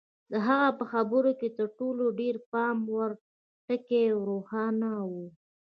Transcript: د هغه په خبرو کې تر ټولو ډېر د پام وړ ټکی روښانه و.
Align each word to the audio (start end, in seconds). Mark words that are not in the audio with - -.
د 0.31 0.33
هغه 0.47 0.69
په 0.79 0.83
خبرو 0.91 1.31
کې 1.39 1.49
تر 1.57 1.67
ټولو 1.79 2.03
ډېر 2.19 2.35
د 2.39 2.43
پام 2.51 2.77
وړ 2.93 3.11
ټکی 3.67 4.05
روښانه 4.29 4.91
و. 5.11 5.13